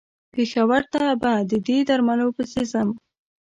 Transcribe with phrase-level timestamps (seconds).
[0.33, 2.89] پېښور ته به د دې درملو پسې ځم.